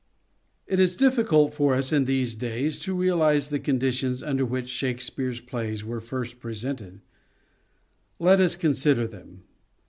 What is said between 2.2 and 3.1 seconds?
days to